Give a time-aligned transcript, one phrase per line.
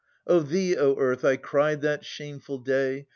[0.27, 3.05] To thee, O Earth, I cried that shameful day.